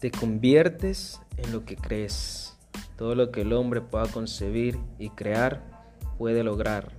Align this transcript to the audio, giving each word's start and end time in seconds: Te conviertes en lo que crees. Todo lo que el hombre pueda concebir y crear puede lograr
Te 0.00 0.10
conviertes 0.10 1.20
en 1.38 1.52
lo 1.52 1.64
que 1.64 1.76
crees. 1.76 2.56
Todo 2.96 3.14
lo 3.14 3.30
que 3.30 3.42
el 3.42 3.52
hombre 3.52 3.80
pueda 3.80 4.06
concebir 4.06 4.78
y 4.98 5.10
crear 5.10 5.62
puede 6.18 6.42
lograr 6.42 6.92